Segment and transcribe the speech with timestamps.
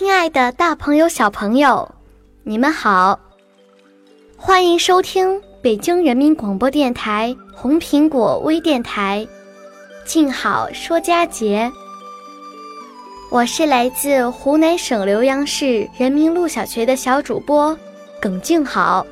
[0.00, 1.86] 亲爱的，大朋友、小朋友，
[2.42, 3.20] 你们好，
[4.34, 9.28] 欢迎收听北京人民广播电台红苹果微电台
[10.10, 11.70] 《静好说佳节》。
[13.30, 17.78] 我是来自湖南省浏阳市人民路小学的小主播
[18.22, 19.06] 耿静好。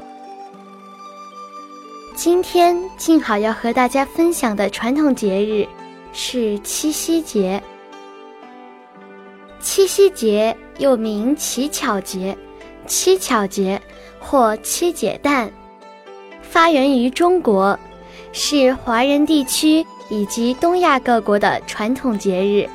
[2.15, 5.69] 今天静好要和大家分享的传统节日
[6.15, 7.63] 是七夕节。
[9.61, 12.37] 七夕节又名乞巧节、
[12.87, 13.81] 七巧节
[14.19, 15.51] 或七姐诞，
[16.41, 17.79] 发源于中国，
[18.33, 22.69] 是华人地区以及东亚各国的传统节日。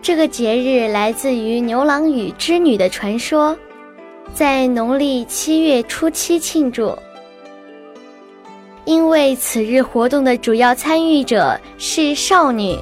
[0.00, 3.56] 这个节日来自于牛郎与织女的传说，
[4.34, 6.96] 在农历七月初七庆祝。
[8.84, 12.76] 因为此日活动的主要参与者是少女。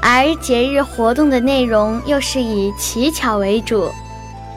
[0.00, 3.90] 而节日活动的内容又是以乞巧为主，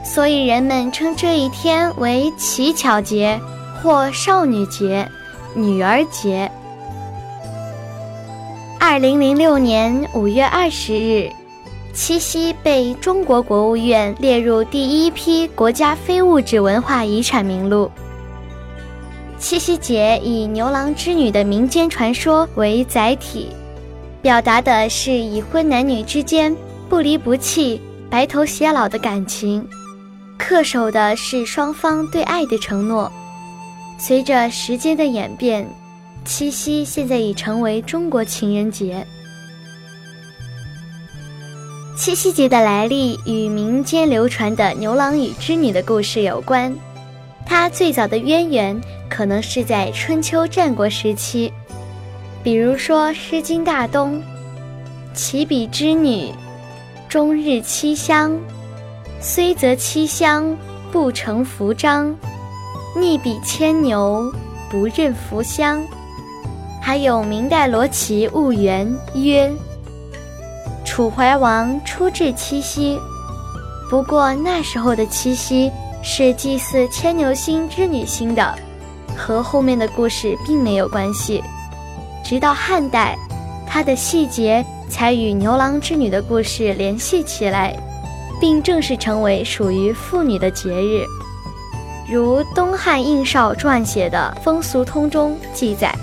[0.04, 3.38] 所以人们称这一天为乞巧节
[3.82, 5.06] 或少女节、
[5.54, 6.50] 女儿节。
[8.78, 11.30] 二零零六年五月二十日，
[11.92, 17.90] 七夕被中国国务院列入第一批国家非物质文化遗产名录。
[19.38, 23.48] 七夕节以牛郎织女的民间传说为载体。
[24.22, 26.56] 表达的是已婚男女之间
[26.88, 29.66] 不离不弃、白头偕老的感情，
[30.38, 33.10] 恪守的是双方对爱的承诺。
[33.98, 35.68] 随着时间的演变，
[36.24, 39.04] 七夕现在已成为中国情人节。
[41.96, 46.72] 七夕节的来历与民间流传的牛郎与织女的故事有关，
[47.44, 51.52] 它最早的渊源可能是在春秋战国时期。
[52.42, 54.16] 比如说《诗经·大东》
[55.14, 56.32] ：“启彼之女，
[57.08, 58.32] 终日七香；
[59.20, 60.56] 虽则七香，
[60.90, 62.12] 不成服章。
[62.96, 64.32] 逆比牵牛，
[64.68, 65.80] 不认服香。”
[66.82, 69.48] 还有明代罗琦《婺源》曰
[70.84, 72.98] ：“楚怀王初至七夕，
[73.88, 75.70] 不过那时候的七夕
[76.02, 78.52] 是祭祀牵牛星织女星的，
[79.16, 81.40] 和后面的故事并没有关系。”
[82.24, 83.16] 直到汉代，
[83.66, 87.76] 它的细节才与牛郎织女的故事联系起来，
[88.40, 91.04] 并正式成为属于妇女的节日。
[92.10, 95.94] 如东汉应绍撰写的《风俗通》中记载：“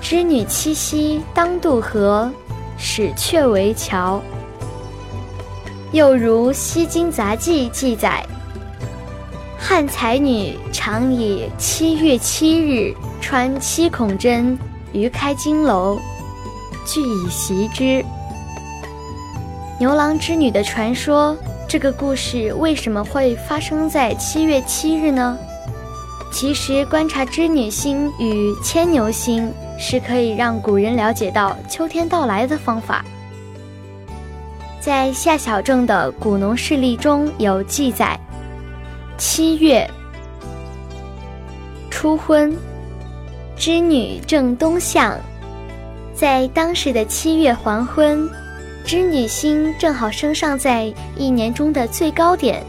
[0.00, 2.30] 织女七夕当渡河，
[2.78, 4.20] 使鹊为桥。”
[5.92, 8.24] 又如《西京杂记》记载
[9.58, 12.94] ：“汉才女常以七月七日。”
[13.28, 14.56] 穿七孔针
[14.92, 15.98] 于开金楼，
[16.86, 18.04] 俱以习之。
[19.80, 21.36] 牛郎织女的传说，
[21.68, 25.36] 这个故事为什么会发生在七月七日呢？
[26.30, 33.04] 其实，观察织女星与牵牛星是可以让古人了解到秋天到来的方法。
[34.78, 38.16] 在夏小正的《古农事例》中有记载：
[39.18, 39.84] 七月
[41.90, 42.56] 初婚。
[43.58, 45.18] 织女正东向，
[46.14, 48.28] 在当时的七月黄昏，
[48.84, 52.62] 织女星正好升上在一年中的最高点，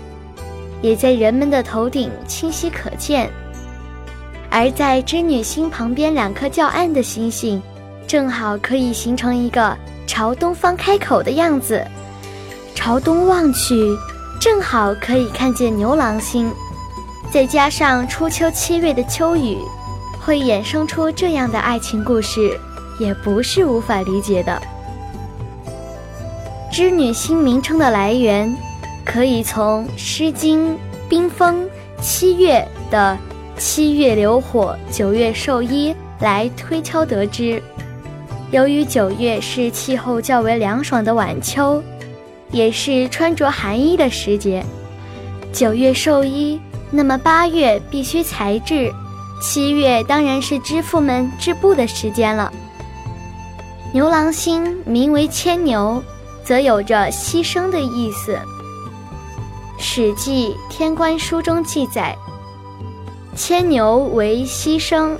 [0.81, 3.29] 也在人们的头顶清晰可见。
[4.49, 7.61] 而在织女星旁边两颗较暗的星星，
[8.07, 11.85] 正好可以形成一个朝东方开口的样子。
[12.73, 13.75] 朝东望去，
[14.39, 16.49] 正好可以看见牛郎星。
[17.29, 19.57] 再加上初秋七月的秋雨。
[20.27, 22.59] 会衍生出这样的爱情故事，
[22.99, 24.61] 也不是无法理解的。
[26.69, 28.53] 织女星名称的来源，
[29.05, 30.73] 可以从《诗经·
[31.07, 31.63] 冰封·
[32.01, 33.17] 七月》的
[33.57, 37.63] 七月流火，九月授衣来推敲得知。
[38.51, 41.81] 由于九月是气候较为凉爽的晚秋，
[42.51, 44.61] 也是穿着寒衣的时节。
[45.53, 46.59] 九月授衣，
[46.91, 48.91] 那么八月必须裁制，
[49.39, 52.51] 七月当然是织妇们织布的时间了。
[53.93, 56.03] 牛郎星名为牵牛，
[56.43, 58.33] 则有着牺牲的意思。
[59.77, 62.15] 《史记·天官书》中记载。
[63.35, 65.15] 牵牛为牺牲，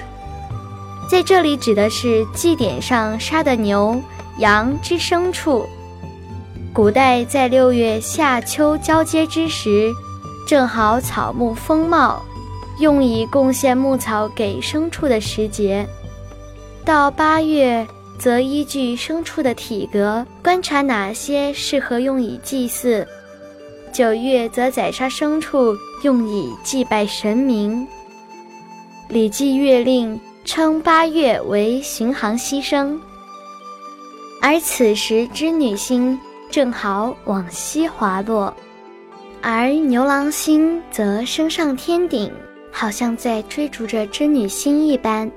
[1.07, 4.01] 在这里指的是祭典上杀的牛、
[4.39, 5.67] 羊之牲畜。
[6.73, 9.93] 古代在六月夏秋交接之时，
[10.47, 12.19] 正好草木丰茂，
[12.79, 15.87] 用以贡献牧草给牲畜的时节。
[16.85, 17.85] 到八月，
[18.17, 23.07] 则依据牲畜的体格，观察哪些适合用以祭祀。
[23.91, 27.85] 九月则宰杀牲畜，用以祭拜神明。
[29.09, 30.15] 《礼记·月令》
[30.45, 32.97] 称八月为巡行牺牲，
[34.41, 36.17] 而此时织女星
[36.51, 38.53] 正好往西滑落，
[39.41, 42.31] 而牛郎星则升上天顶，
[42.79, 45.29] 好像在追逐着织女星一般。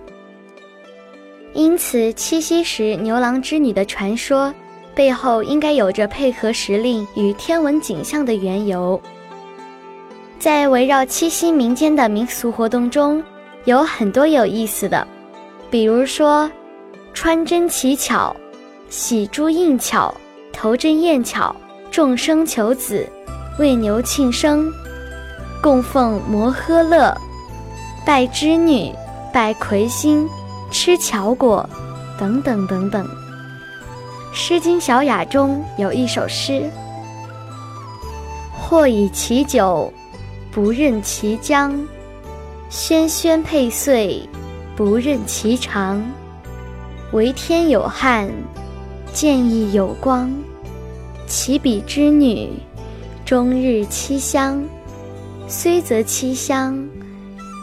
[1.54, 4.54] 因此，七夕时牛郎织女的传说
[4.94, 9.00] 背后应该有着配合时令与天文景象的缘由。
[10.38, 13.22] 在围绕七夕民间的民俗活动中。
[13.66, 15.06] 有很多有意思的，
[15.70, 16.50] 比如说，
[17.12, 18.34] 穿针乞巧、
[18.88, 20.14] 喜珠应巧、
[20.50, 21.54] 投针验巧、
[21.90, 23.06] 众生求子、
[23.58, 24.72] 为牛庆生、
[25.62, 27.14] 供奉摩诃勒、
[28.04, 28.92] 拜织女、
[29.32, 30.28] 拜魁星、
[30.70, 31.68] 吃巧果，
[32.18, 33.06] 等等等等。
[34.32, 36.70] 《诗经·小雅》中有一首诗
[38.58, 39.92] ：“或以其酒，
[40.50, 41.72] 不任其浆。”
[42.70, 44.22] 轩轩佩岁，
[44.76, 46.00] 不任其长。
[47.12, 48.30] 为天有汉，
[49.12, 50.32] 见义有光。
[51.26, 52.48] 其比之女，
[53.24, 54.62] 终日七香。
[55.48, 56.78] 虽则七香，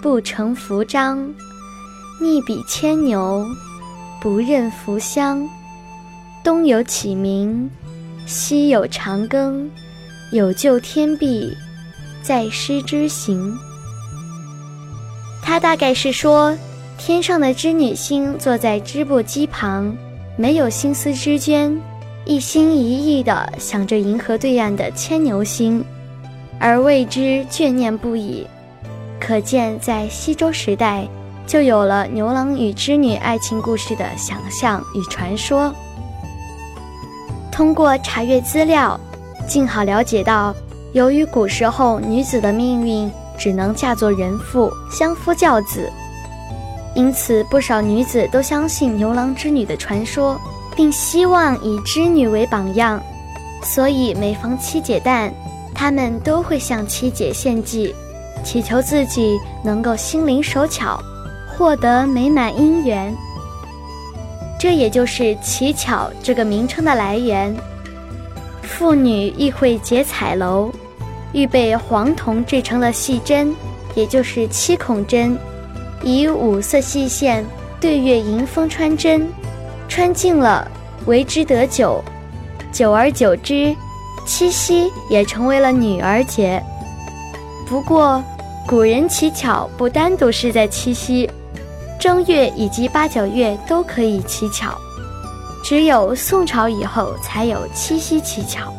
[0.02, 1.28] 不成服章。
[2.20, 3.46] 逆比牵牛，
[4.22, 5.48] 不任服香。
[6.44, 7.70] 东有启明，
[8.26, 9.68] 西有长庚。
[10.32, 11.56] 有救天地，
[12.22, 13.56] 在师之行。
[15.42, 16.54] 他大概是说，
[16.98, 19.96] 天上的织女星坐在织布机旁，
[20.36, 21.78] 没有心思织绢，
[22.26, 25.84] 一心一意地想着银河对岸的牵牛星，
[26.60, 28.46] 而为之眷念不已。
[29.28, 31.06] 可见，在西周时代，
[31.46, 35.76] 就有了牛郎与织女爱情故事的想象与传说。
[37.52, 38.98] 通过查阅资料，
[39.46, 40.56] 静好了解到，
[40.94, 43.12] 由于古时候女子的命运。
[43.38, 45.92] 只能嫁作人妇，相夫教子，
[46.96, 50.42] 因此不少女子都相信牛郎织女的传说，
[50.76, 53.00] 并希望以织女为榜样，
[53.62, 55.32] 所以每逢七姐诞，
[55.76, 57.94] 她们都会向七姐献祭，
[58.44, 61.00] 祈求自己能够心灵手巧，
[61.48, 63.16] 获得美满姻缘。
[64.60, 67.56] 这也就是“乞巧”这个名称的来源。
[68.64, 70.72] 妇女亦会结彩楼。
[71.34, 73.54] 预备黄铜制成了细针，
[73.94, 75.38] 也就是七孔针，
[76.02, 77.46] 以五色细线
[77.82, 79.28] 对月迎风穿针，
[79.90, 80.66] 穿尽了
[81.06, 82.02] 为之得九，
[82.72, 83.76] 久而久之，
[84.26, 86.64] 七夕也成为了女儿节。
[87.70, 88.24] 不过，
[88.66, 91.30] 古人乞巧不单独是在七夕，
[92.00, 94.78] 正月以及八九月都可以乞巧，
[95.66, 98.74] 只有宋朝以后才有七夕乞巧。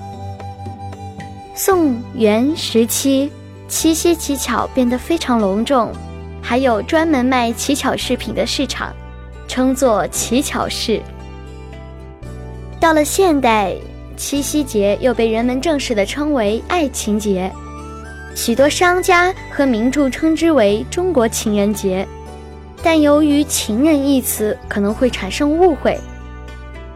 [1.54, 3.30] 宋元时期，
[3.68, 5.92] 七夕乞巧变得非常隆重，
[6.40, 8.90] 还有专门卖乞巧饰品的市场，
[9.46, 11.02] 称作乞巧市。
[12.80, 13.74] 到了现代，
[14.16, 17.52] 七夕节又被人们正式的称为爱情节，
[18.38, 22.06] 许多商家和名著称之为中国情人节，
[22.84, 25.98] 但由于“情人”一词可能会产生误会，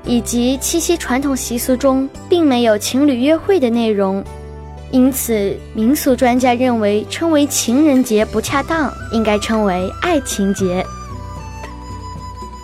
[0.04, 4.22] 以及七夕传统习俗中并没有情侣约会的内容。
[4.92, 10.86] 因此，民俗专家认为称为情人节不恰当，应该称为爱情节。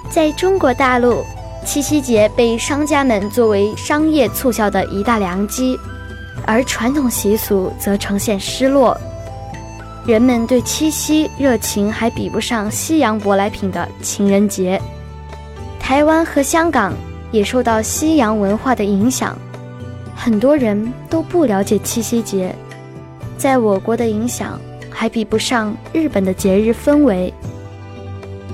[0.08, 1.24] 在中国大陆，
[1.66, 5.76] 七夕节被商家们作为商业促销的一大良机，
[6.48, 8.98] 而传统习俗则呈现失落。
[10.06, 14.80] 人们对七夕热情还比不上西洋舶来品的情人节。
[15.78, 16.94] 台湾和香港
[17.30, 19.36] 也受到西洋文化的影响。
[20.16, 22.54] 很多人都不了解七夕节，
[23.36, 27.32] 在我国的影响还比不上日本的节日氛围。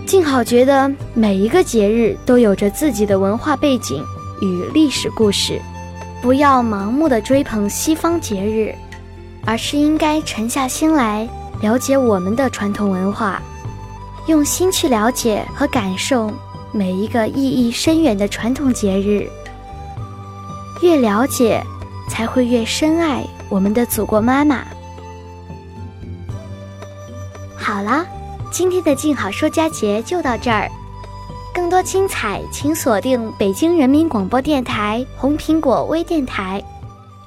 [0.04, 4.04] 静好觉得每一个节日都有着自己的文化背景
[4.42, 5.60] 与历史故事，
[6.24, 8.74] 不要盲目的追捧西方节日，
[9.44, 11.28] 而是应该沉下心来
[11.60, 13.42] 了解我们的传统文化，
[14.26, 16.32] 用心去了解和感受
[16.72, 19.28] 每一个意义深远的传统节日。
[20.80, 21.62] 越了解，
[22.08, 24.64] 才会越深爱我们的祖国妈妈。
[27.54, 28.02] 好了。
[28.50, 30.70] 今天的静好说佳节就到这儿，
[31.54, 36.60] 更多精彩请锁定北京人民广播电台红苹果微电台。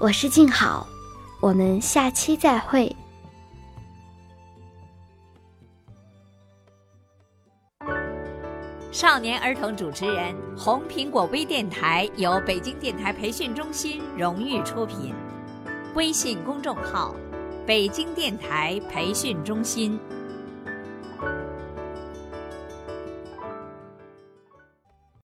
[0.01, 0.85] 我是静好，
[1.39, 2.93] 我们下期再会。
[8.91, 15.13] 少年儿童主持人，红苹果微电台由北京电台培训中心荣誉出品，
[15.95, 17.15] 微信公众号：
[17.65, 19.97] 北京电台培训中心。